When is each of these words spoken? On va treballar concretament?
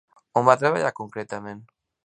On 0.41 0.47
va 0.47 0.55
treballar 0.61 0.93
concretament? 1.01 1.63